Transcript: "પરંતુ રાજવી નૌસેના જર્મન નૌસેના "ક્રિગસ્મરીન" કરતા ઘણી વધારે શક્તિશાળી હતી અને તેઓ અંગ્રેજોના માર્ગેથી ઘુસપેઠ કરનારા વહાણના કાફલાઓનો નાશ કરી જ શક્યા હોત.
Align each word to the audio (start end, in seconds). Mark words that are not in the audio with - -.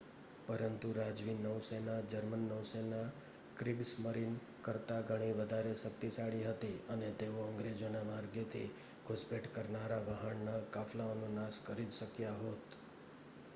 "પરંતુ 0.45 0.89
રાજવી 0.93 1.33
નૌસેના 1.39 1.97
જર્મન 2.11 2.45
નૌસેના 2.45 3.03
"ક્રિગસ્મરીન" 3.57 4.33
કરતા 4.63 4.97
ઘણી 5.03 5.35
વધારે 5.35 5.73
શક્તિશાળી 5.75 6.47
હતી 6.47 6.73
અને 6.89 7.09
તેઓ 7.19 7.43
અંગ્રેજોના 7.43 8.03
માર્ગેથી 8.05 8.65
ઘુસપેઠ 9.05 9.51
કરનારા 9.53 10.03
વહાણના 10.05 10.59
કાફલાઓનો 10.71 11.29
નાશ 11.33 11.61
કરી 11.63 11.85
જ 11.87 11.99
શક્યા 11.99 12.39
હોત. 12.39 12.79